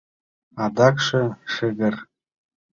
Адакше 0.63 1.21
шыгыр. 1.53 1.95